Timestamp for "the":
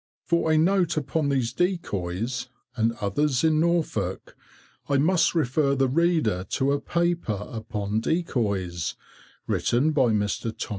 5.75-5.87